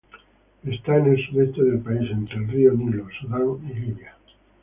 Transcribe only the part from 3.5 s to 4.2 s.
y Libia.